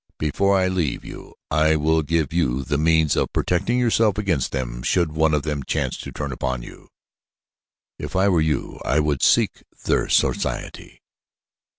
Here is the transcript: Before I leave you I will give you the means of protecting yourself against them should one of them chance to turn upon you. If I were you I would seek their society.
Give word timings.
Before 0.17 0.57
I 0.57 0.67
leave 0.67 1.05
you 1.05 1.35
I 1.51 1.75
will 1.75 2.01
give 2.01 2.33
you 2.33 2.63
the 2.63 2.79
means 2.79 3.15
of 3.15 3.31
protecting 3.31 3.77
yourself 3.77 4.17
against 4.17 4.51
them 4.51 4.81
should 4.81 5.11
one 5.11 5.35
of 5.35 5.43
them 5.43 5.61
chance 5.61 5.95
to 5.97 6.11
turn 6.11 6.31
upon 6.31 6.63
you. 6.63 6.89
If 7.99 8.15
I 8.15 8.27
were 8.27 8.41
you 8.41 8.79
I 8.83 8.99
would 8.99 9.21
seek 9.21 9.61
their 9.85 10.09
society. 10.09 11.03